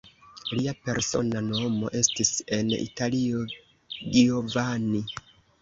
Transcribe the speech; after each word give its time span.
Lia 0.51 0.71
persona 0.87 1.43
nomo 1.49 1.91
estis 2.01 2.31
en 2.59 2.73
Italio 2.79 3.45
Giovanni. 4.17 5.05